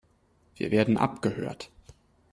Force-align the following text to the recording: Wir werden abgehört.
Wir 0.55 0.71
werden 0.71 0.97
abgehört. 0.97 1.69